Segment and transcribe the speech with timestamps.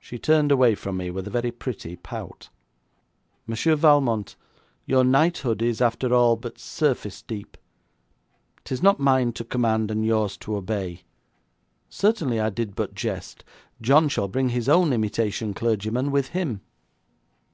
[0.00, 2.48] She turned away from me with a very pretty pout.
[3.46, 4.34] 'Monsieur Valmont,
[4.86, 7.58] your knighthood is, after all, but surface deep.
[8.64, 11.02] 'Tis not mine to command, and yours to obey.
[11.90, 13.44] Certainly I did but jest.
[13.82, 16.62] John shall bring his own imitation clergyman with him.'